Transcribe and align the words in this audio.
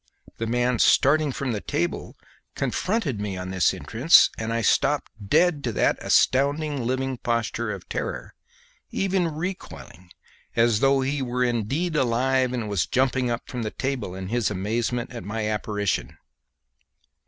The 0.39 0.47
man 0.47 0.79
starting 0.79 1.31
from 1.31 1.51
the 1.51 1.61
table 1.61 2.17
confronted 2.55 3.21
me 3.21 3.37
on 3.37 3.51
this 3.51 3.71
entrance, 3.71 4.31
and 4.35 4.51
I 4.51 4.61
stopped 4.61 5.11
dead 5.23 5.63
to 5.65 5.71
that 5.73 5.99
astounding 6.01 6.87
living 6.87 7.19
posture 7.19 7.71
of 7.71 7.87
terror, 7.87 8.33
even 8.89 9.27
recoiling, 9.27 10.09
as 10.55 10.79
though 10.79 11.01
he 11.01 11.21
were 11.21 11.43
alive 11.43 11.53
indeed, 11.55 11.95
and 11.95 12.67
was 12.67 12.87
jumping 12.87 13.29
up 13.29 13.47
from 13.47 13.61
the 13.61 13.69
table 13.69 14.15
in 14.15 14.29
his 14.29 14.49
amazement 14.49 15.11
at 15.13 15.23
my 15.23 15.47
apparition. 15.47 16.17